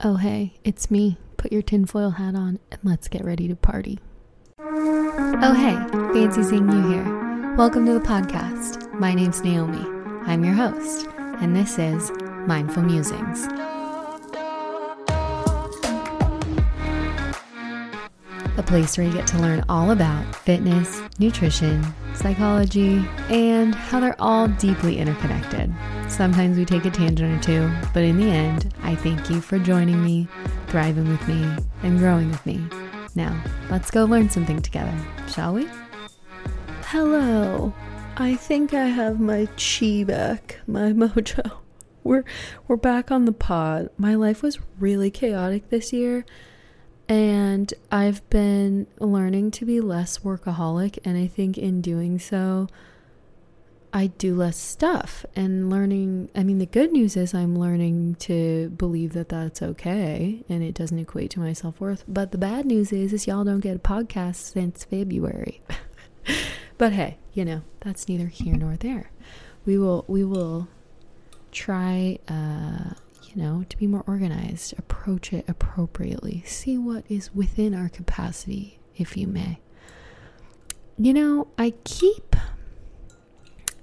[0.00, 1.18] Oh, hey, it's me.
[1.38, 3.98] Put your tinfoil hat on and let's get ready to party.
[4.60, 5.74] Oh, hey,
[6.14, 7.54] fancy seeing you here.
[7.56, 8.92] Welcome to the podcast.
[8.92, 9.84] My name's Naomi.
[10.24, 12.12] I'm your host, and this is
[12.46, 13.48] Mindful Musings.
[18.56, 21.84] A place where you get to learn all about fitness, nutrition,
[22.14, 25.74] psychology, and how they're all deeply interconnected.
[26.08, 29.58] Sometimes we take a tangent or two, but in the end, I thank you for
[29.58, 30.26] joining me,
[30.66, 31.48] thriving with me,
[31.82, 32.60] and growing with me.
[33.14, 33.40] Now,
[33.70, 34.96] let's go learn something together,
[35.28, 35.68] shall we?
[36.86, 37.72] Hello.
[38.16, 41.58] I think I have my chi back, my mojo.
[42.02, 42.24] We're
[42.66, 43.90] we're back on the pod.
[43.98, 46.24] My life was really chaotic this year
[47.08, 52.68] and I've been learning to be less workaholic and I think in doing so
[53.92, 56.30] I do less stuff and learning.
[56.34, 60.74] I mean, the good news is I'm learning to believe that that's okay and it
[60.74, 62.04] doesn't equate to my self worth.
[62.06, 65.62] But the bad news is, is y'all don't get a podcast since February.
[66.78, 69.10] but hey, you know that's neither here nor there.
[69.64, 70.68] We will we will
[71.50, 77.74] try, uh, you know, to be more organized, approach it appropriately, see what is within
[77.74, 79.60] our capacity, if you may.
[80.98, 82.36] You know, I keep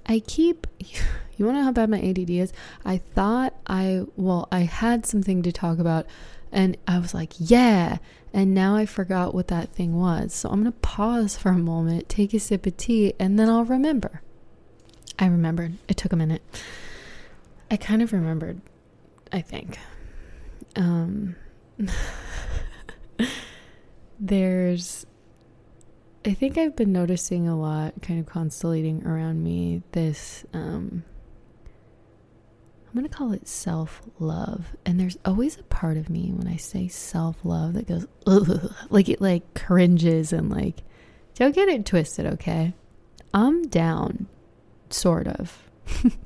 [0.06, 0.66] I keep.
[1.38, 2.50] You want to know how bad my ADD is?
[2.82, 6.06] I thought I, well, I had something to talk about
[6.50, 7.98] and I was like, yeah.
[8.32, 10.32] And now I forgot what that thing was.
[10.32, 13.50] So I'm going to pause for a moment, take a sip of tea, and then
[13.50, 14.22] I'll remember.
[15.18, 15.74] I remembered.
[15.88, 16.42] It took a minute.
[17.70, 18.60] I kind of remembered,
[19.32, 19.78] I think.
[20.76, 21.36] Um,
[24.20, 25.04] there's
[26.26, 31.04] I think I've been noticing a lot kind of constellating around me this um
[32.88, 34.74] I'm going to call it self-love.
[34.86, 39.08] And there's always a part of me when I say self-love that goes Ugh, like
[39.08, 40.82] it like cringes and like
[41.34, 42.74] don't get it twisted, okay?
[43.32, 44.26] I'm down
[44.90, 45.70] sort of.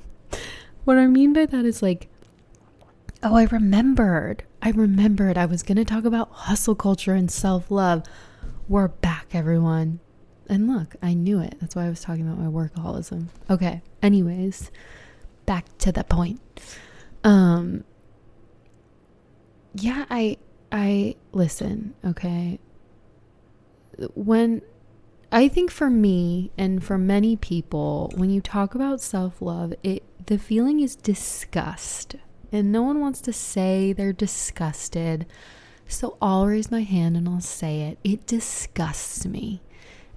[0.85, 2.07] what I mean by that is like
[3.21, 4.43] oh, I remembered.
[4.63, 8.03] I remembered I was going to talk about hustle culture and self-love
[8.71, 9.99] we're back, everyone.
[10.47, 11.57] And look, I knew it.
[11.59, 13.27] That's why I was talking about my workaholism.
[13.49, 13.81] Okay.
[14.01, 14.71] Anyways,
[15.45, 16.39] back to the point.
[17.25, 17.83] Um
[19.73, 20.37] yeah, I
[20.71, 22.59] I listen, okay?
[24.13, 24.61] When
[25.33, 30.37] I think for me and for many people, when you talk about self-love, it the
[30.37, 32.15] feeling is disgust.
[32.53, 35.25] And no one wants to say they're disgusted
[35.91, 37.99] so I'll raise my hand and I'll say it.
[38.03, 39.61] It disgusts me.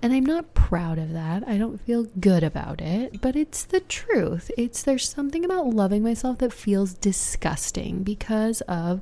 [0.02, 1.48] And I'm not proud of that.
[1.48, 4.50] I don't feel good about it, but it's the truth.
[4.58, 9.00] It's there's something about loving myself that feels disgusting because of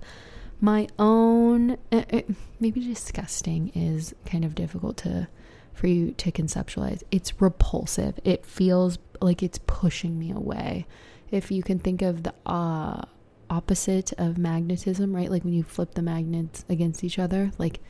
[0.60, 2.20] my own uh, uh,
[2.60, 5.26] maybe disgusting is kind of difficult to
[5.74, 7.02] for you to conceptualize.
[7.10, 8.20] It's repulsive.
[8.22, 10.86] It feels like it's pushing me away.
[11.32, 13.02] If you can think of the uh
[13.52, 15.30] opposite of magnetism, right?
[15.30, 17.80] Like when you flip the magnets against each other, like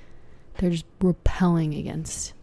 [0.58, 2.34] they're just repelling against.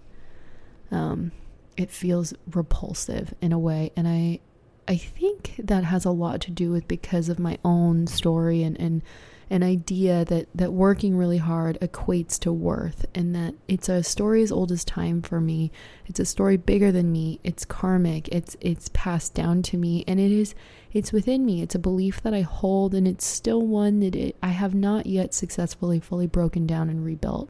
[0.90, 1.34] Um,
[1.78, 4.40] it feels repulsive in a way, and I,
[4.88, 8.80] I think that has a lot to do with because of my own story and
[8.80, 9.04] and
[9.50, 14.44] an idea that that working really hard equates to worth and that it's a story
[14.44, 15.72] as old as time for me
[16.06, 20.20] it's a story bigger than me it's karmic it's it's passed down to me and
[20.20, 20.54] it is
[20.92, 24.36] it's within me it's a belief that i hold and it's still one that it,
[24.42, 27.50] i have not yet successfully fully broken down and rebuilt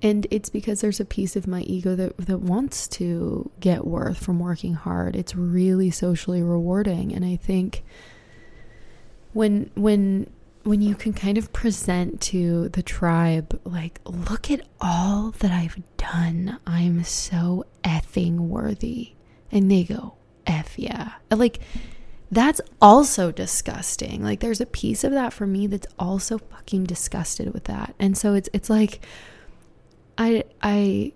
[0.00, 4.18] and it's because there's a piece of my ego that, that wants to get worth
[4.18, 5.16] from working hard.
[5.16, 7.12] It's really socially rewarding.
[7.12, 7.82] And I think
[9.32, 10.30] when when
[10.62, 15.80] when you can kind of present to the tribe, like, look at all that I've
[15.96, 16.58] done.
[16.66, 19.14] I'm so effing worthy.
[19.50, 20.14] And they go,
[20.48, 21.12] F yeah.
[21.30, 21.60] Like,
[22.32, 24.22] that's also disgusting.
[24.22, 27.94] Like, there's a piece of that for me that's also fucking disgusted with that.
[28.00, 29.04] And so it's, it's like,
[30.16, 31.12] I, I,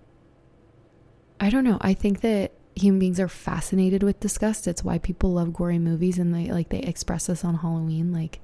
[1.41, 1.77] I don't know.
[1.81, 4.67] I think that human beings are fascinated with disgust.
[4.67, 8.13] It's why people love gory movies and they like they express this on Halloween.
[8.13, 8.39] Like,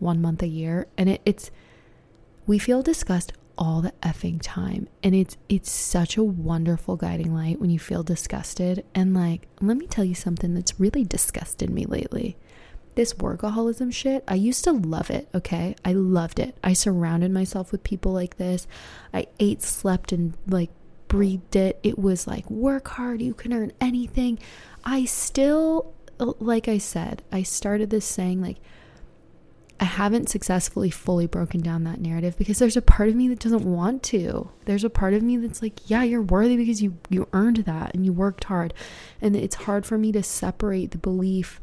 [0.00, 1.50] one month a year and it, it's
[2.46, 4.88] we feel disgust all the effing time.
[5.02, 8.84] And it's it's such a wonderful guiding light when you feel disgusted.
[8.94, 12.36] And like let me tell you something that's really disgusted me lately.
[12.94, 15.74] This workaholism shit i used to love it okay?
[15.84, 16.56] I loved it.
[16.64, 18.66] I surrounded myself with people like this.
[19.12, 20.70] I ate slept and like
[21.08, 21.78] breathed it.
[21.82, 24.38] It was like work hard you can earn anything.
[24.84, 25.92] I still
[26.40, 28.56] like i said i started this saying like
[29.80, 33.38] I haven't successfully fully broken down that narrative because there's a part of me that
[33.38, 34.50] doesn't want to.
[34.64, 37.94] There's a part of me that's like, yeah, you're worthy because you you earned that
[37.94, 38.74] and you worked hard.
[39.20, 41.60] And it's hard for me to separate the belief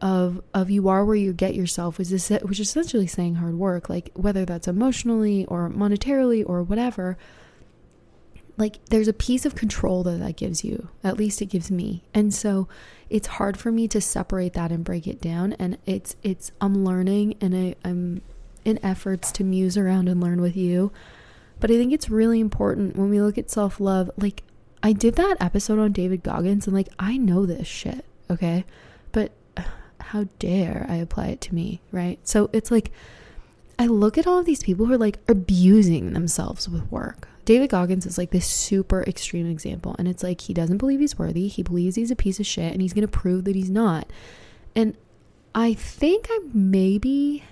[0.00, 3.54] of of you are where you get yourself which is which is essentially saying hard
[3.54, 7.18] work, like whether that's emotionally or monetarily or whatever.
[8.56, 10.88] Like there's a piece of control that that gives you.
[11.04, 12.02] At least it gives me.
[12.14, 12.68] And so
[13.08, 16.84] it's hard for me to separate that and break it down and it's it's i'm
[16.84, 18.20] learning and I, i'm
[18.64, 20.92] in efforts to muse around and learn with you
[21.60, 24.42] but i think it's really important when we look at self-love like
[24.82, 28.64] i did that episode on david goggins and like i know this shit okay
[29.12, 29.32] but
[30.00, 32.90] how dare i apply it to me right so it's like
[33.78, 37.70] i look at all of these people who are like abusing themselves with work David
[37.70, 39.94] Goggins is like this super extreme example.
[39.98, 41.46] And it's like he doesn't believe he's worthy.
[41.46, 44.10] He believes he's a piece of shit and he's going to prove that he's not.
[44.74, 44.96] And
[45.54, 47.44] I think I maybe,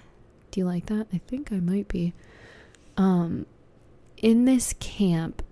[0.50, 1.06] do you like that?
[1.12, 2.12] I think I might be
[2.96, 3.46] um,
[4.17, 5.43] in this camp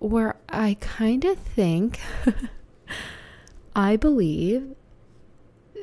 [0.00, 2.00] where I kind of think,
[3.76, 4.74] I believe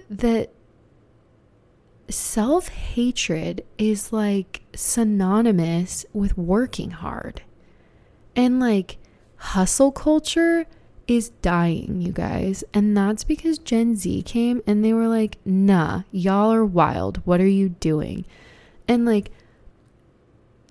[0.09, 0.51] that
[2.09, 7.41] self hatred is like synonymous with working hard.
[8.35, 8.97] And like
[9.37, 10.65] hustle culture
[11.07, 12.63] is dying, you guys.
[12.73, 17.17] And that's because Gen Z came and they were like, nah, y'all are wild.
[17.25, 18.25] What are you doing?
[18.87, 19.31] And like,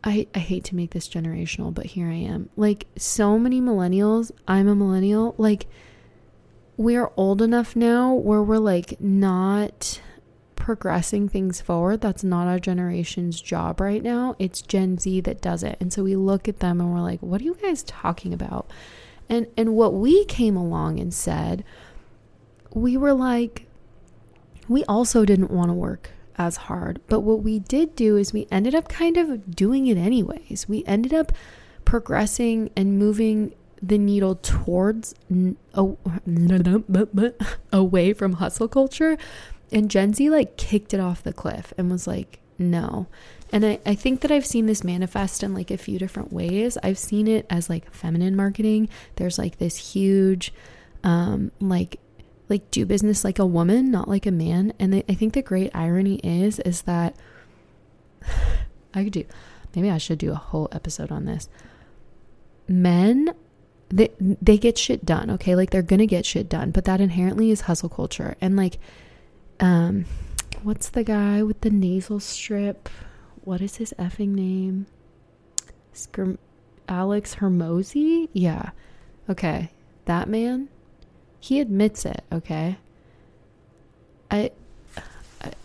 [0.03, 2.49] I, I hate to make this generational, but here I am.
[2.57, 5.67] Like, so many millennials, I'm a millennial, like,
[6.81, 10.01] we are old enough now where we're like not
[10.61, 12.01] progressing things forward.
[12.01, 14.37] That's not our generation's job right now.
[14.39, 15.77] It's Gen Z that does it.
[15.81, 18.71] And so we look at them and we're like, what are you guys talking about?
[19.29, 21.65] And and what we came along and said,
[22.73, 23.67] we were like
[24.69, 27.01] we also didn't want to work as hard.
[27.09, 30.69] But what we did do is we ended up kind of doing it anyways.
[30.69, 31.33] We ended up
[31.85, 33.53] progressing and moving
[33.83, 35.15] the needle towards
[37.73, 39.19] away from hustle culture
[39.73, 43.07] and Gen Z like kicked it off the cliff and was like, no.
[43.53, 46.79] And I, I think that I've seen this manifest in like a few different ways.
[46.83, 48.89] I've seen it as like feminine marketing.
[49.17, 50.53] There's like this huge,
[51.03, 51.99] um, like,
[52.49, 54.73] like do business like a woman, not like a man.
[54.79, 57.17] And I think the great irony is, is that
[58.95, 59.25] I could do,
[59.75, 61.49] maybe I should do a whole episode on this.
[62.69, 63.35] Men
[63.89, 65.57] they they get shit done, okay?
[65.57, 68.37] Like they're going to get shit done, but that inherently is hustle culture.
[68.41, 68.79] And like
[69.61, 70.05] um
[70.63, 72.89] what's the guy with the nasal strip?
[73.43, 74.87] What is his effing name?
[76.89, 78.29] Alex Hormozi?
[78.33, 78.71] Yeah.
[79.29, 79.71] Okay.
[80.07, 80.69] That man,
[81.39, 82.79] he admits it, okay?
[84.31, 84.51] I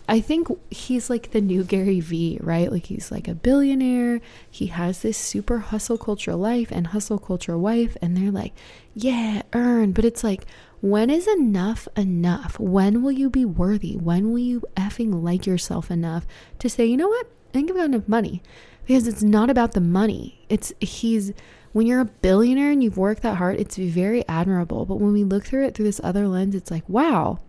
[0.08, 2.70] I think he's like the new Gary Vee, right?
[2.70, 4.20] Like he's like a billionaire.
[4.50, 8.54] He has this super hustle culture life and hustle culture wife and they're like,
[8.94, 10.46] "Yeah, earn." But it's like
[10.80, 12.58] when is enough enough?
[12.58, 13.96] When will you be worthy?
[13.96, 16.26] When will you effing like yourself enough
[16.58, 17.26] to say, you know what?
[17.26, 18.42] I think I've got enough money.
[18.86, 20.44] Because it's not about the money.
[20.48, 21.32] It's he's
[21.72, 24.86] when you're a billionaire and you've worked that hard, it's very admirable.
[24.86, 27.40] But when we look through it through this other lens, it's like, wow,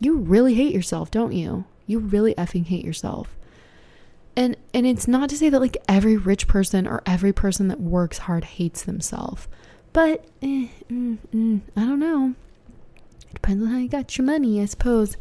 [0.00, 1.66] you really hate yourself, don't you?
[1.86, 3.36] You really effing hate yourself.
[4.36, 7.80] And and it's not to say that like every rich person or every person that
[7.80, 9.48] works hard hates themselves.
[9.92, 12.34] But eh, mm, mm, I don't know.
[13.34, 15.16] Depends on how you got your money, I suppose.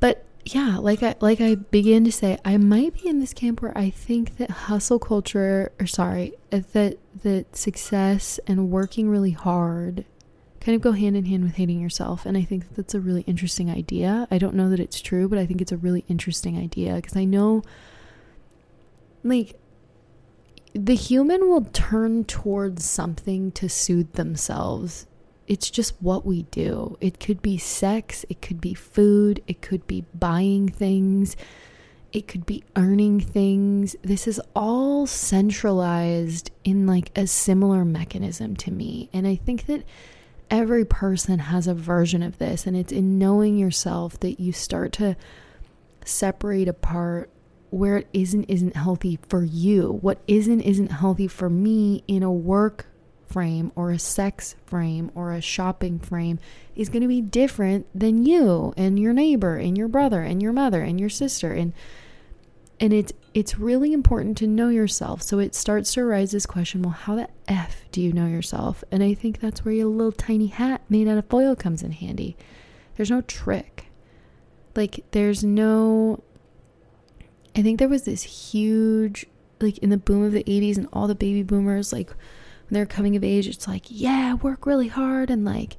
[0.00, 3.62] But yeah, like I like I began to say, I might be in this camp
[3.62, 9.32] where I think that hustle culture, or sorry, uh, that that success and working really
[9.32, 10.04] hard
[10.60, 12.26] kind of go hand in hand with hating yourself.
[12.26, 14.26] And I think that's a really interesting idea.
[14.32, 17.16] I don't know that it's true, but I think it's a really interesting idea because
[17.16, 17.62] I know,
[19.22, 19.56] like,
[20.74, 25.06] the human will turn towards something to soothe themselves
[25.46, 26.96] it's just what we do.
[27.00, 31.36] It could be sex, it could be food, it could be buying things,
[32.12, 33.96] it could be earning things.
[34.02, 39.10] This is all centralized in like a similar mechanism to me.
[39.12, 39.84] And I think that
[40.50, 44.92] every person has a version of this, and it's in knowing yourself that you start
[44.94, 45.16] to
[46.04, 47.30] separate apart
[47.70, 49.98] where it isn't isn't healthy for you.
[50.00, 52.86] What isn't isn't healthy for me in a work
[53.28, 56.38] frame or a sex frame or a shopping frame
[56.74, 60.52] is going to be different than you and your neighbor and your brother and your
[60.52, 61.52] mother and your sister.
[61.52, 61.72] And
[62.78, 65.22] and it's it's really important to know yourself.
[65.22, 68.84] So it starts to arise this question well how the f do you know yourself?
[68.90, 71.92] And i think that's where your little tiny hat made out of foil comes in
[71.92, 72.36] handy.
[72.96, 73.86] There's no trick.
[74.74, 76.22] Like there's no
[77.56, 79.24] I think there was this huge,
[79.60, 82.10] like in the boom of the 80s and all the baby boomers, like
[82.70, 85.76] they're coming of age, it's like, yeah, work really hard and like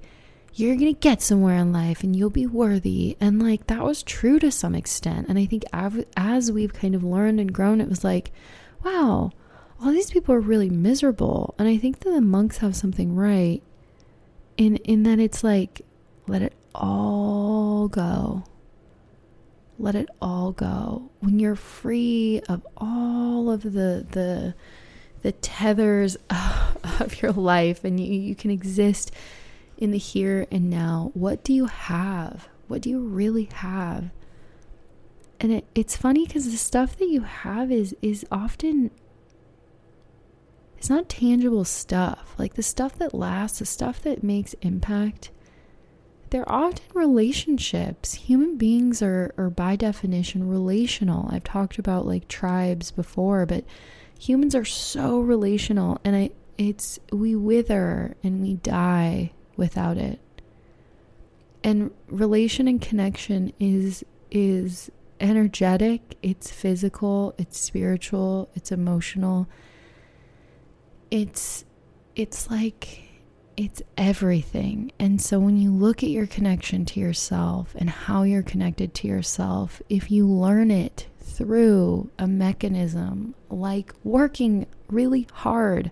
[0.53, 3.15] you're going to get somewhere in life and you'll be worthy.
[3.19, 5.27] And like that was true to some extent.
[5.29, 8.31] And I think as we've kind of learned and grown, it was like,
[8.83, 9.31] wow,
[9.79, 11.53] all these people are really miserable.
[11.59, 13.61] And I think that the monks have something right
[14.57, 15.81] in in that it's like
[16.27, 18.43] let it all go.
[19.79, 21.11] Let it all go.
[21.19, 24.55] When you're free of all of the the
[25.21, 26.17] the tethers
[26.99, 29.11] of your life and you, you can exist
[29.77, 31.11] in the here and now.
[31.13, 32.47] What do you have?
[32.67, 34.09] What do you really have?
[35.39, 38.91] And it, it's funny because the stuff that you have is is often
[40.77, 42.35] it's not tangible stuff.
[42.37, 45.31] Like the stuff that lasts, the stuff that makes impact,
[46.29, 48.13] they're often relationships.
[48.15, 51.29] Human beings are, are by definition relational.
[51.31, 53.63] I've talked about like tribes before, but
[54.19, 60.19] humans are so relational and I it's we wither and we die without it.
[61.63, 69.47] And relation and connection is is energetic, it's physical, it's spiritual, it's emotional
[71.11, 71.65] it's
[72.15, 73.03] it's like
[73.55, 74.91] it's everything.
[74.99, 79.07] And so when you look at your connection to yourself and how you're connected to
[79.07, 85.91] yourself, if you learn it through a mechanism like working really hard,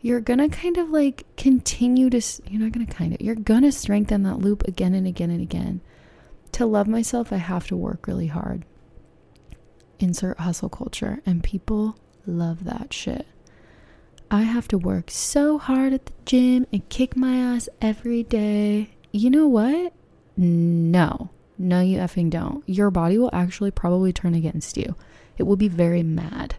[0.00, 3.34] you're going to kind of like continue to, you're not going to kind of, you're
[3.34, 5.80] going to strengthen that loop again and again and again.
[6.52, 8.64] To love myself, I have to work really hard.
[9.98, 11.22] Insert hustle culture.
[11.24, 11.96] And people
[12.26, 13.26] love that shit.
[14.30, 18.90] I have to work so hard at the gym and kick my ass every day.
[19.12, 19.92] You know what?
[20.36, 21.30] No.
[21.62, 22.66] No, you effing don't.
[22.66, 24.96] Your body will actually probably turn against you.
[25.36, 26.54] It will be very mad.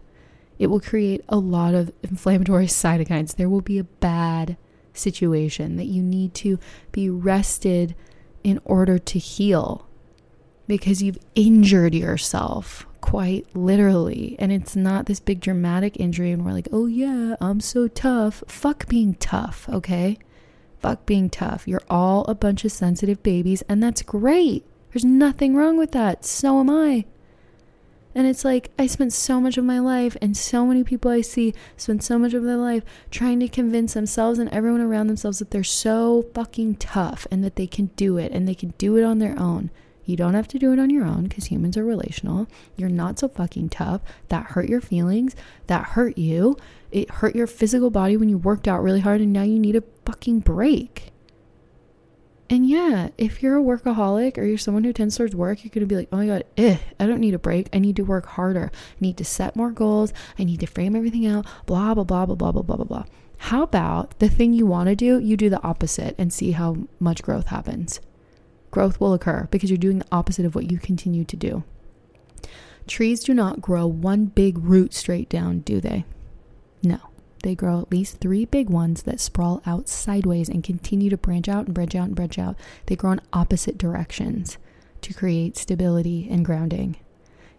[0.60, 3.34] It will create a lot of inflammatory cytokines.
[3.34, 4.56] There will be a bad
[4.94, 6.60] situation that you need to
[6.92, 7.96] be rested
[8.44, 9.88] in order to heal
[10.68, 14.36] because you've injured yourself quite literally.
[14.38, 18.44] And it's not this big dramatic injury, and we're like, oh yeah, I'm so tough.
[18.46, 20.16] Fuck being tough, okay?
[20.78, 21.66] Fuck being tough.
[21.66, 24.64] You're all a bunch of sensitive babies, and that's great.
[24.92, 26.24] There's nothing wrong with that.
[26.24, 27.04] So am I.
[28.14, 31.22] And it's like, I spent so much of my life, and so many people I
[31.22, 35.38] see spend so much of their life trying to convince themselves and everyone around themselves
[35.38, 38.96] that they're so fucking tough and that they can do it and they can do
[38.96, 39.70] it on their own.
[40.04, 42.48] You don't have to do it on your own because humans are relational.
[42.76, 44.02] You're not so fucking tough.
[44.28, 45.36] That hurt your feelings.
[45.68, 46.56] That hurt you.
[46.90, 49.76] It hurt your physical body when you worked out really hard and now you need
[49.76, 51.11] a fucking break.
[52.50, 55.80] And yeah, if you're a workaholic or you're someone who tends towards work, you're going
[55.80, 57.68] to be like, oh my God, eh, I don't need a break.
[57.72, 58.70] I need to work harder.
[58.74, 60.12] I need to set more goals.
[60.38, 63.04] I need to frame everything out, blah, blah, blah, blah, blah, blah, blah, blah, blah.
[63.38, 66.76] How about the thing you want to do, you do the opposite and see how
[67.00, 68.00] much growth happens?
[68.72, 71.62] growth will occur because you're doing the opposite of what you continue to do.
[72.88, 76.04] Trees do not grow one big root straight down, do they?
[76.82, 76.98] No.
[77.42, 81.48] They grow at least three big ones that sprawl out sideways and continue to branch
[81.48, 82.56] out and branch out and branch out.
[82.86, 84.58] They grow in opposite directions
[85.02, 86.96] to create stability and grounding.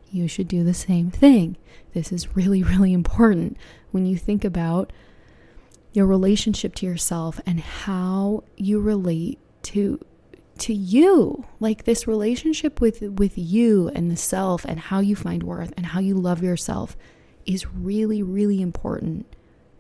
[0.10, 1.58] You should do the same thing.
[1.94, 3.58] This is really, really important
[3.92, 4.94] when you think about
[5.92, 10.00] your relationship to yourself and how you relate to
[10.58, 15.42] to you like this relationship with with you and the self and how you find
[15.42, 16.96] worth and how you love yourself
[17.46, 19.26] is really really important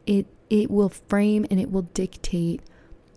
[0.06, 2.62] it it will frame and it will dictate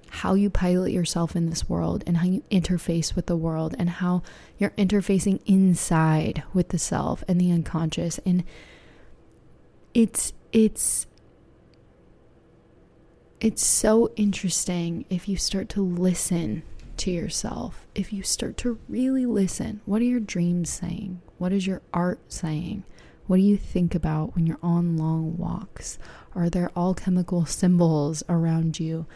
[0.09, 3.91] how you pilot yourself in this world and how you interface with the world and
[3.91, 4.23] how
[4.59, 8.45] you're interfacing inside with the self and the unconscious and
[9.93, 11.07] it's it's
[13.41, 16.63] it's so interesting if you start to listen
[16.99, 21.21] to yourself, if you start to really listen, what are your dreams saying?
[21.39, 22.85] What is your art saying?
[23.27, 25.99] What do you think about when you're on long walks?
[26.35, 29.07] Are there alchemical symbols around you?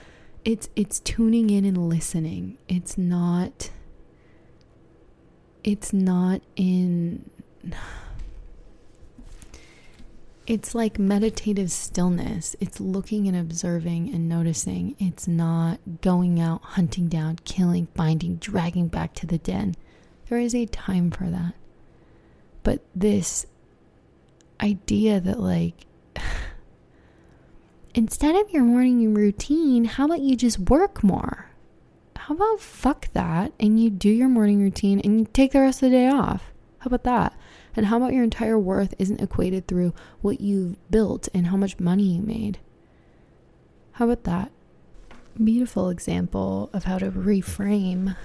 [0.45, 2.59] It's it's tuning in and listening.
[2.69, 3.71] It's not
[5.63, 7.31] it's not in
[10.47, 12.57] it's like meditative stillness.
[12.59, 14.97] It's looking and observing and noticing.
[14.99, 19.77] It's not going out, hunting down, killing, finding, dragging back to the den.
[20.29, 21.55] There is a time for that.
[22.65, 23.47] But this
[24.61, 25.87] idea that, like,
[27.95, 31.51] instead of your morning routine, how about you just work more?
[32.17, 35.83] How about fuck that and you do your morning routine and you take the rest
[35.83, 36.53] of the day off?
[36.79, 37.39] How about that?
[37.77, 41.79] And how about your entire worth isn't equated through what you've built and how much
[41.79, 42.59] money you made?
[43.93, 44.51] How about that?
[45.43, 48.17] Beautiful example of how to reframe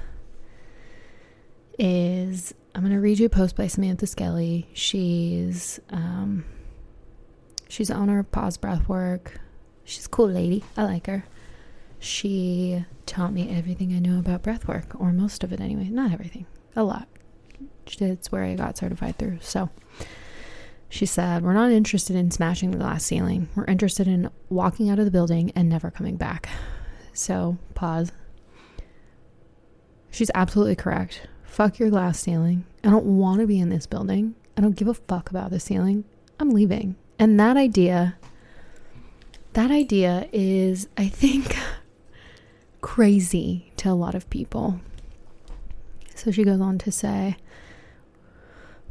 [1.78, 4.68] is I'm going to read you a post by Samantha Skelly.
[4.74, 6.44] She's um,
[7.70, 9.38] she's the owner of Pause Breathwork.
[9.86, 10.62] She's a cool lady.
[10.76, 11.24] I like her.
[12.00, 15.86] She taught me everything I know about breathwork, or most of it anyway.
[15.86, 17.08] Not everything, a lot.
[17.88, 19.38] It's where I got certified through.
[19.40, 19.70] So
[20.90, 23.48] she said, We're not interested in smashing the glass ceiling.
[23.56, 26.50] We're interested in walking out of the building and never coming back.
[27.14, 28.12] So, pause.
[30.12, 31.22] She's absolutely correct.
[31.56, 32.66] Fuck your glass ceiling.
[32.84, 34.36] I don't want to be in this building.
[34.58, 36.04] I don't give a fuck about the ceiling.
[36.38, 36.98] I'm leaving.
[37.18, 38.18] And that idea,
[39.54, 41.56] that idea is, I think,
[42.82, 44.82] crazy to a lot of people.
[46.14, 47.38] So she goes on to say,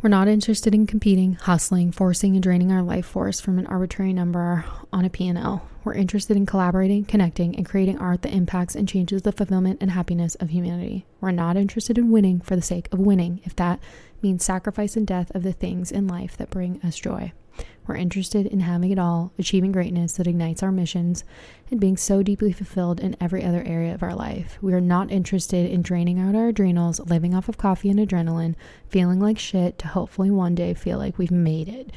[0.04, 4.12] we're not interested in competing, hustling, forcing, and draining our life force from an arbitrary
[4.12, 5.66] number on a P&L.
[5.82, 9.92] We're interested in collaborating, connecting, and creating art that impacts and changes the fulfillment and
[9.92, 11.06] happiness of humanity.
[11.22, 13.80] We're not interested in winning for the sake of winning, if that
[14.20, 17.32] means sacrifice and death of the things in life that bring us joy.
[17.86, 21.22] We're interested in having it all, achieving greatness that ignites our missions,
[21.70, 24.58] and being so deeply fulfilled in every other area of our life.
[24.62, 28.54] We are not interested in draining out our adrenals, living off of coffee and adrenaline,
[28.88, 31.90] feeling like shit to hopefully one day feel like we've made it.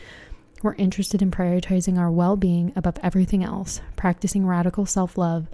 [0.62, 5.48] We're interested in prioritizing our well being above everything else, practicing radical self love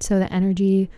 [0.00, 0.90] so the energy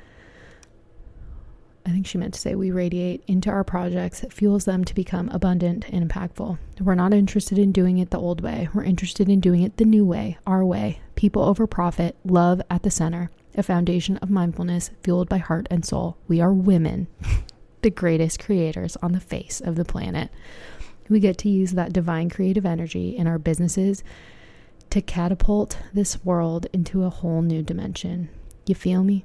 [1.86, 4.94] I think she meant to say we radiate into our projects that fuels them to
[4.94, 6.58] become abundant and impactful.
[6.78, 8.68] We're not interested in doing it the old way.
[8.74, 11.00] We're interested in doing it the new way, our way.
[11.14, 15.84] People over profit, love at the center, a foundation of mindfulness fueled by heart and
[15.84, 16.18] soul.
[16.28, 17.08] We are women,
[17.82, 20.30] the greatest creators on the face of the planet.
[21.08, 24.04] We get to use that divine creative energy in our businesses
[24.90, 28.28] to catapult this world into a whole new dimension.
[28.66, 29.24] You feel me?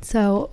[0.00, 0.50] So,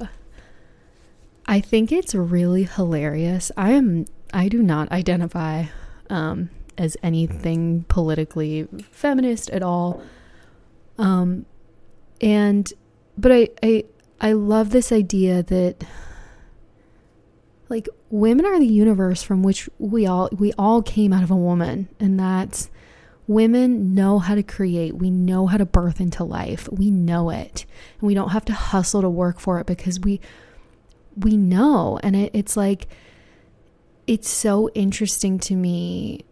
[1.48, 3.52] I think it's really hilarious.
[3.56, 5.66] I am I do not identify
[6.10, 10.02] um, as anything politically feminist at all.
[10.98, 11.46] Um,
[12.22, 12.72] and
[13.18, 13.84] but I I
[14.20, 15.84] I love this idea that
[17.70, 21.36] like women are the universe from which we all we all came out of a
[21.36, 22.70] woman and that's
[23.28, 27.66] women know how to create we know how to birth into life we know it
[28.00, 30.22] and we don't have to hustle to work for it because we
[31.18, 32.00] we know.
[32.04, 32.88] And it, it's like,
[34.08, 36.26] it's so interesting to me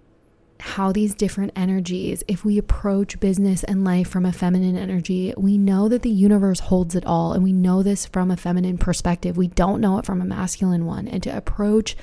[0.59, 5.57] how these different energies, if we approach business and life from a feminine energy, we
[5.57, 7.33] know that the universe holds it all.
[7.33, 9.35] And we know this from a feminine perspective.
[9.35, 11.07] We don't know it from a masculine one.
[11.07, 11.97] And to approach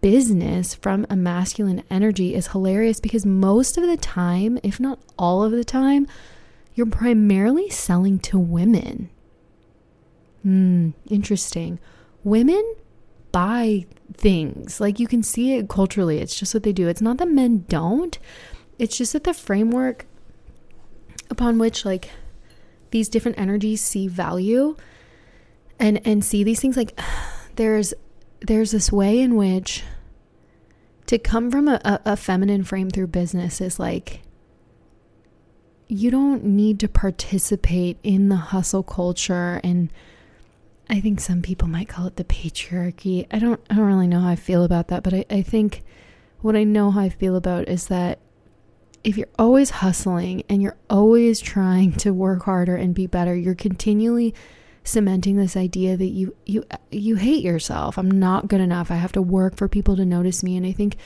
[0.00, 5.42] business from a masculine energy is hilarious because most of the time, if not all
[5.42, 6.06] of the time,
[6.74, 9.10] you're primarily selling to women.
[10.42, 11.78] Hmm, interesting.
[12.24, 12.74] Women
[13.32, 14.80] buy things.
[14.80, 16.18] Like you can see it culturally.
[16.18, 16.88] It's just what they do.
[16.88, 18.18] It's not that men don't.
[18.78, 20.06] It's just that the framework
[21.30, 22.10] upon which like
[22.90, 24.76] these different energies see value
[25.78, 26.98] and and see these things like
[27.56, 27.92] there's
[28.40, 29.82] there's this way in which
[31.06, 34.22] to come from a, a, a feminine frame through business is like
[35.88, 39.90] you don't need to participate in the hustle culture and
[40.90, 43.26] I think some people might call it the patriarchy.
[43.30, 45.82] I don't I don't really know how I feel about that, but I, I think
[46.40, 48.20] what I know how I feel about is that
[49.04, 53.54] if you're always hustling and you're always trying to work harder and be better, you're
[53.54, 54.34] continually
[54.82, 57.98] cementing this idea that you you you hate yourself.
[57.98, 58.90] I'm not good enough.
[58.90, 60.56] I have to work for people to notice me.
[60.56, 60.96] And I think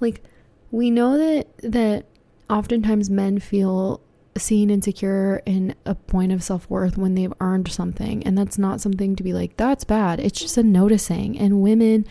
[0.00, 0.22] like
[0.70, 2.06] we know that that
[2.48, 4.00] oftentimes men feel
[4.36, 8.22] seen insecure in a point of self worth when they've earned something.
[8.24, 10.20] And that's not something to be like, that's bad.
[10.20, 11.38] It's just a noticing.
[11.38, 12.06] And women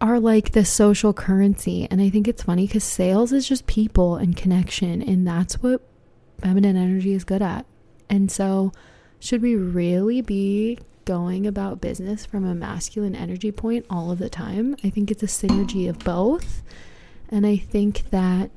[0.00, 1.88] are like the social currency.
[1.90, 5.02] And I think it's funny because sales is just people and connection.
[5.02, 5.82] And that's what
[6.40, 7.66] feminine energy is good at.
[8.10, 8.72] And so,
[9.18, 14.28] should we really be going about business from a masculine energy point all of the
[14.28, 14.76] time?
[14.84, 16.62] I think it's a synergy of both.
[17.30, 18.50] And I think that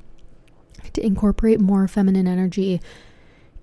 [0.93, 2.81] to incorporate more feminine energy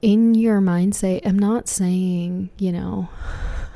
[0.04, 1.22] in your mindset.
[1.24, 3.08] I'm not saying, you know,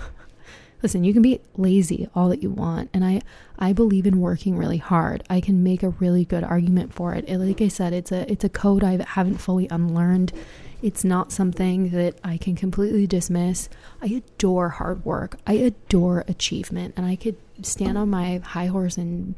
[0.82, 2.90] listen, you can be lazy all that you want.
[2.92, 3.22] And I,
[3.58, 5.24] I believe in working really hard.
[5.30, 7.24] I can make a really good argument for it.
[7.26, 10.34] it like I said, it's a, it's a code I haven't fully unlearned.
[10.82, 13.70] It's not something that I can completely dismiss.
[14.02, 15.38] I adore hard work.
[15.46, 16.92] I adore achievement.
[16.96, 19.34] And I could stand on my high horse and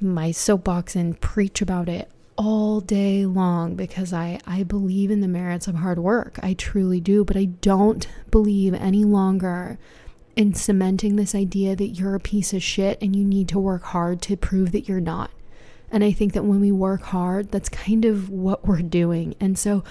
[0.00, 5.28] my soapbox and preach about it all day long because I, I believe in the
[5.28, 6.38] merits of hard work.
[6.40, 9.76] I truly do, but I don't believe any longer
[10.36, 13.82] in cementing this idea that you're a piece of shit and you need to work
[13.82, 15.32] hard to prove that you're not.
[15.90, 19.34] And I think that when we work hard, that's kind of what we're doing.
[19.40, 19.82] And so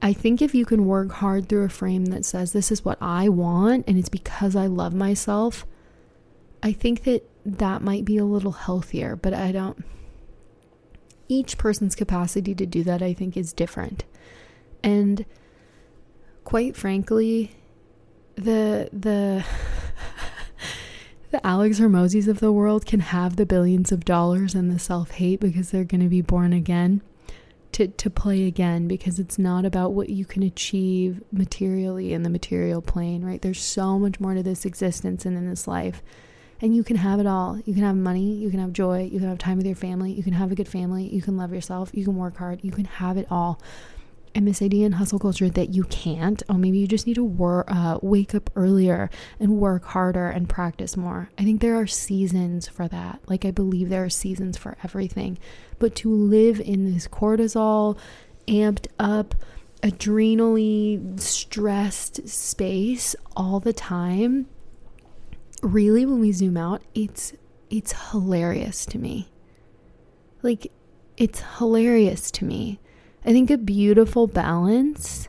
[0.00, 2.96] I think if you can work hard through a frame that says, this is what
[3.02, 5.66] I want and it's because I love myself,
[6.62, 9.84] I think that that might be a little healthier, but I don't.
[11.28, 14.04] Each person's capacity to do that, I think, is different.
[14.82, 15.24] And
[16.44, 17.56] quite frankly,
[18.36, 19.44] the the
[21.30, 25.40] the Alex Hormozis of the world can have the billions of dollars and the self-hate
[25.40, 27.00] because they're going to be born again
[27.72, 32.30] to to play again because it's not about what you can achieve materially in the
[32.30, 33.42] material plane, right?
[33.42, 36.02] There's so much more to this existence and in this life.
[36.64, 37.60] And you can have it all.
[37.66, 40.12] You can have money, you can have joy, you can have time with your family,
[40.12, 42.70] you can have a good family, you can love yourself, you can work hard, you
[42.70, 43.60] can have it all.
[44.34, 47.22] And this idea in hustle culture that you can't oh maybe you just need to
[47.22, 51.28] work uh, wake up earlier and work harder and practice more.
[51.36, 53.20] I think there are seasons for that.
[53.26, 55.36] Like i believe there are seasons for everything.
[55.78, 57.98] But to live in this cortisol
[58.48, 59.34] amped up
[59.82, 64.46] adrenally stressed space all the time
[65.62, 67.32] really when we zoom out it's
[67.70, 69.28] it's hilarious to me
[70.42, 70.70] like
[71.16, 72.78] it's hilarious to me
[73.26, 75.28] I think a beautiful balance.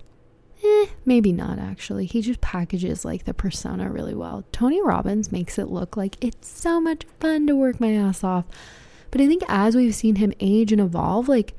[0.63, 2.05] Eh, maybe not actually.
[2.05, 4.43] He just packages like the persona really well.
[4.51, 8.45] Tony Robbins makes it look like it's so much fun to work my ass off.
[9.11, 11.53] But I think as we've seen him age and evolve, like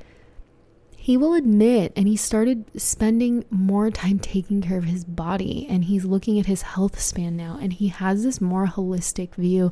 [1.07, 5.85] he will admit, and he started spending more time taking care of his body, and
[5.85, 9.71] he's looking at his health span now, and he has this more holistic view.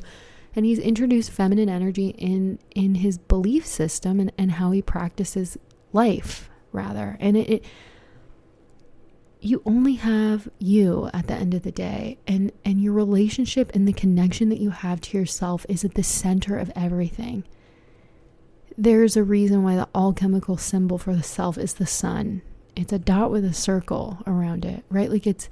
[0.54, 5.58] And he's introduced feminine energy in in his belief system and, and how he practices
[5.92, 7.18] life rather.
[7.20, 7.64] And it, it
[9.42, 13.86] you only have you at the end of the day and and your relationship and
[13.86, 17.44] the connection that you have to yourself is at the center of everything
[18.78, 22.42] there's a reason why the alchemical symbol for the self is the sun
[22.74, 25.48] it's a dot with a circle around it right like it's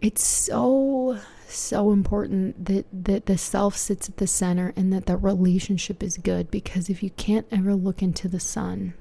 [0.00, 5.16] it's so so important that that the self sits at the center and that the
[5.16, 8.94] relationship is good because if you can't ever look into the sun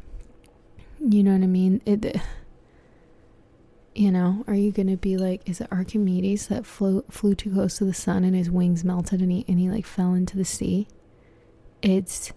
[1.00, 1.82] you know what I mean?
[1.86, 2.18] It,
[3.96, 7.78] you know, are you gonna be like, is it Archimedes that flew flew too close
[7.78, 10.46] to the sun and his wings melted and he and he like fell into the
[10.46, 10.88] sea?
[11.82, 12.32] It's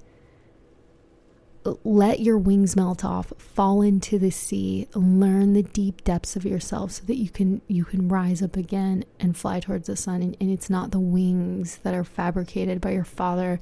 [1.64, 6.92] let your wings melt off, fall into the sea, learn the deep depths of yourself
[6.92, 10.22] so that you can you can rise up again and fly towards the sun.
[10.22, 13.60] And, and it's not the wings that are fabricated by your father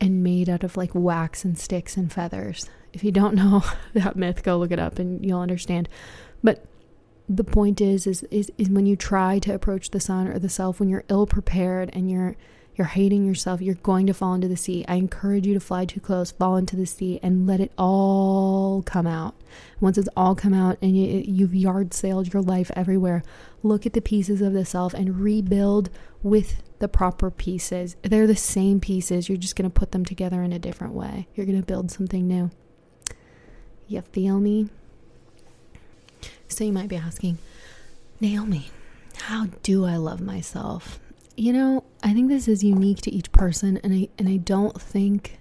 [0.00, 2.68] and made out of like wax and sticks and feathers.
[2.92, 3.64] If you don't know
[3.94, 5.88] that myth, go look it up and you'll understand.
[6.42, 6.64] But
[7.28, 10.48] the point is, is, is, is when you try to approach the sun or the
[10.48, 12.36] self, when you're ill prepared and you're
[12.76, 14.84] you're hating yourself, you're going to fall into the sea.
[14.86, 18.82] I encourage you to fly too close, fall into the sea, and let it all
[18.82, 19.34] come out.
[19.80, 23.22] Once it's all come out and you, you've yard sailed your life everywhere,
[23.62, 25.88] look at the pieces of the self and rebuild
[26.22, 27.96] with the proper pieces.
[28.02, 31.28] They're the same pieces, you're just going to put them together in a different way.
[31.34, 32.50] You're going to build something new.
[33.88, 34.68] You feel me?
[36.48, 37.38] So you might be asking,
[38.20, 38.70] Naomi,
[39.16, 41.00] how do I love myself?
[41.36, 44.80] You know, I think this is unique to each person and I and I don't
[44.80, 45.38] think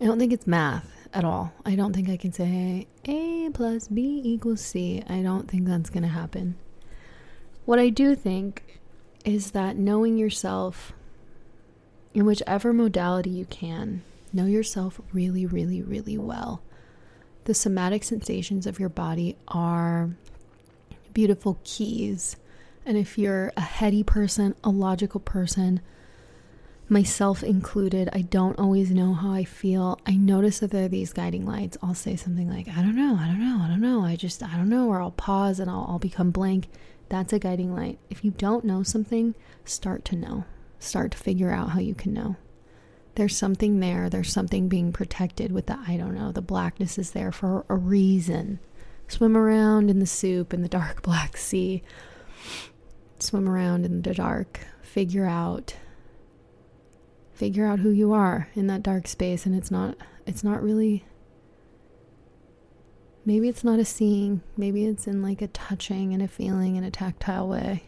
[0.00, 1.52] I don't think it's math at all.
[1.64, 5.02] I don't think I can say A plus B equals C.
[5.08, 6.56] I don't think that's going to happen.
[7.64, 8.80] What I do think
[9.24, 10.92] is that knowing yourself
[12.14, 16.62] in whichever modality you can, know yourself really, really, really well
[17.46, 20.10] the somatic sensations of your body are
[21.12, 22.36] beautiful keys.
[22.86, 25.80] And if you're a heady person, a logical person,
[26.88, 30.00] myself included, I don't always know how I feel.
[30.06, 31.76] I notice that there are these guiding lights.
[31.82, 34.04] I'll say something like, I don't know, I don't know, I don't know.
[34.04, 34.88] I just, I don't know.
[34.88, 36.68] Or I'll pause and I'll, I'll become blank.
[37.08, 37.98] That's a guiding light.
[38.08, 40.44] If you don't know something, start to know.
[40.78, 42.36] Start to figure out how you can know
[43.16, 44.08] there's something there.
[44.08, 47.74] There's something being protected with the, I don't know, the blackness is there for a
[47.74, 48.60] reason.
[49.08, 51.82] Swim around in the soup in the dark black sea.
[53.22, 54.60] Swim around in the dark.
[54.82, 55.76] Figure out
[57.32, 61.04] figure out who you are in that dark space and it's not it's not really
[63.26, 66.84] maybe it's not a seeing maybe it's in like a touching and a feeling in
[66.84, 67.82] a tactile way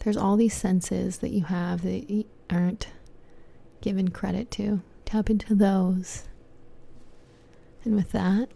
[0.00, 2.88] there's all these senses that you have that you aren't
[3.80, 6.28] given credit to Tap into those.
[7.82, 8.50] And with that,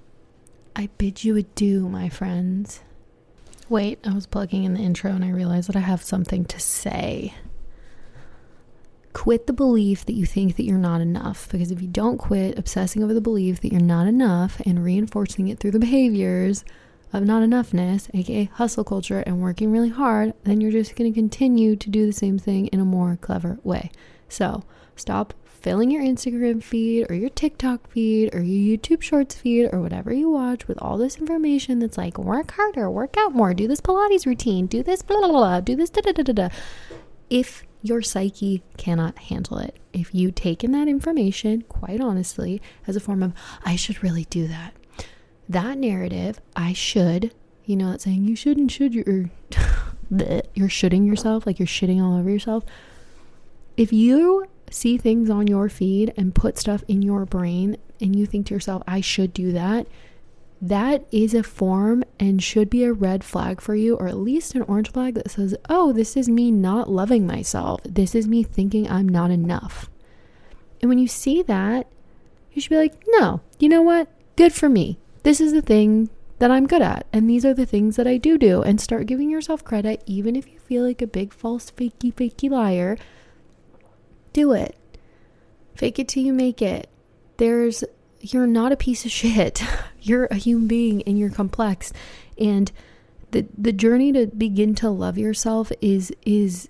[0.77, 2.81] I bid you adieu, my friends.
[3.73, 6.61] Wait, I was plugging in the intro and I realized that I have something to
[6.61, 7.33] say.
[9.15, 12.59] Quit the belief that you think that you're not enough because if you don't quit
[12.59, 16.67] obsessing over the belief that you're not enough and reinforcing it through the behaviors
[17.15, 21.19] of not enoughness, aka hustle culture, and working really hard, then you're just going to
[21.19, 23.91] continue to do the same thing in a more clever way.
[24.29, 24.65] So
[24.97, 25.33] stop
[25.63, 30.13] filling your Instagram feed or your TikTok feed or your YouTube Shorts feed or whatever
[30.13, 33.81] you watch with all this information that's like work harder, work out more, do this
[33.81, 36.49] Pilates routine, do this blah blah blah, do this da da da da da.
[37.31, 42.97] If your psyche cannot handle it, if you take in that information, quite honestly, as
[42.97, 43.33] a form of
[43.65, 44.75] I should really do that,
[45.49, 47.33] that narrative, I should,
[47.65, 49.31] you know, that saying you shouldn't, should you're
[50.55, 52.65] you're shooting yourself, like you're shitting all over yourself.
[53.77, 58.27] If you see things on your feed and put stuff in your brain and you
[58.27, 59.87] think to yourself, I should do that,
[60.61, 64.55] that is a form and should be a red flag for you, or at least
[64.55, 67.81] an orange flag that says, Oh, this is me not loving myself.
[67.85, 69.91] This is me thinking I'm not enough.
[70.81, 71.89] And when you see that,
[72.53, 74.09] you should be like, No, you know what?
[74.37, 74.99] Good for me.
[75.25, 77.07] This is the thing that I'm good at.
[77.13, 78.63] And these are the things that I do do.
[78.63, 82.51] And start giving yourself credit, even if you feel like a big false, fakey, fakey
[82.51, 82.97] liar
[84.33, 84.77] do it.
[85.75, 86.89] Fake it till you make it.
[87.39, 87.85] There's
[88.21, 89.63] you're not a piece of shit.
[90.01, 91.93] You're a human being and you're complex.
[92.39, 92.71] And
[93.33, 96.69] the the journey to begin to love yourself is is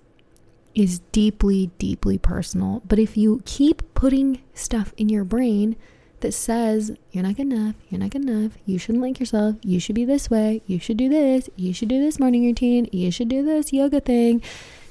[0.74, 2.82] is deeply deeply personal.
[2.86, 5.76] But if you keep putting stuff in your brain
[6.20, 9.80] that says you're not good enough, you're not good enough, you shouldn't like yourself, you
[9.80, 13.10] should be this way, you should do this, you should do this morning routine, you
[13.10, 14.40] should do this yoga thing,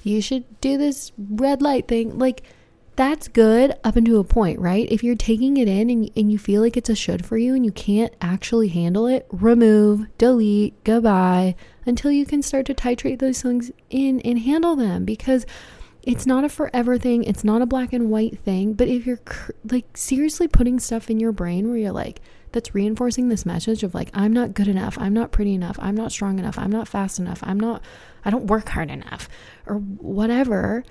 [0.04, 2.44] you should do this red light thing, like
[2.96, 4.88] that's good up until a point, right?
[4.92, 7.56] If you're taking it in and, and you feel like it's a should for you
[7.56, 13.20] and you can't actually handle it, remove, delete, goodbye until you can start to titrate
[13.20, 15.46] those things in and handle them because
[16.04, 17.24] it's not a forever thing.
[17.24, 18.74] It's not a black and white thing.
[18.74, 19.22] But if you're
[19.70, 23.94] like seriously putting stuff in your brain where you're like, that's reinforcing this message of
[23.94, 24.98] like, I'm not good enough.
[25.00, 25.78] I'm not pretty enough.
[25.80, 26.60] I'm not strong enough.
[26.60, 27.40] I'm not fast enough.
[27.44, 27.82] I'm not,
[28.26, 29.30] I don't work hard enough
[29.66, 30.84] or whatever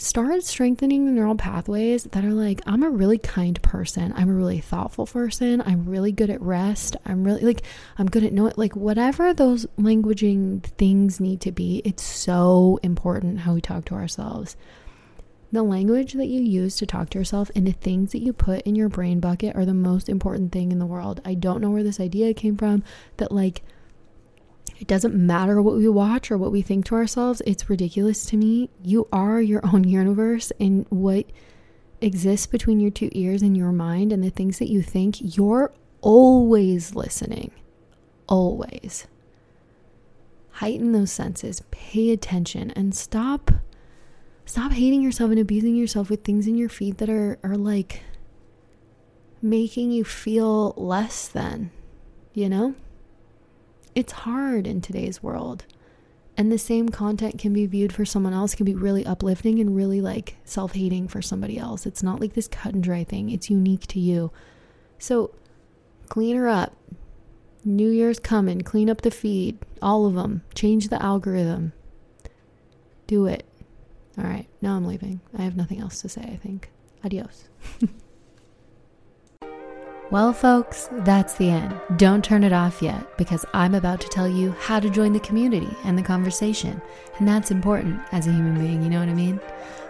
[0.00, 4.12] start strengthening the neural pathways that are like, I'm a really kind person.
[4.16, 5.60] I'm a really thoughtful person.
[5.60, 6.96] I'm really good at rest.
[7.04, 7.62] I'm really like,
[7.98, 13.40] I'm good at knowing, like, whatever those languaging things need to be, it's so important
[13.40, 14.56] how we talk to ourselves.
[15.52, 18.62] The language that you use to talk to yourself and the things that you put
[18.62, 21.20] in your brain bucket are the most important thing in the world.
[21.24, 22.84] I don't know where this idea came from
[23.16, 23.62] that, like,
[24.80, 27.42] it doesn't matter what we watch or what we think to ourselves.
[27.46, 28.70] It's ridiculous to me.
[28.82, 31.26] You are your own universe, and what
[32.00, 35.70] exists between your two ears and your mind and the things that you think, you're
[36.00, 37.50] always listening.
[38.26, 39.06] Always.
[40.52, 43.50] Heighten those senses, pay attention, and stop
[44.46, 48.02] stop hating yourself and abusing yourself with things in your feed that are are like
[49.42, 51.70] making you feel less than,
[52.32, 52.74] you know?
[53.94, 55.64] It's hard in today's world.
[56.36, 59.76] And the same content can be viewed for someone else, can be really uplifting and
[59.76, 61.86] really like self hating for somebody else.
[61.86, 64.30] It's not like this cut and dry thing, it's unique to you.
[64.98, 65.34] So
[66.08, 66.74] clean her up.
[67.64, 68.62] New Year's coming.
[68.62, 70.42] Clean up the feed, all of them.
[70.54, 71.72] Change the algorithm.
[73.06, 73.44] Do it.
[74.16, 75.20] All right, now I'm leaving.
[75.36, 76.70] I have nothing else to say, I think.
[77.04, 77.48] Adios.
[80.10, 81.78] Well, folks, that's the end.
[81.96, 85.20] Don't turn it off yet because I'm about to tell you how to join the
[85.20, 86.82] community and the conversation.
[87.18, 89.38] And that's important as a human being, you know what I mean?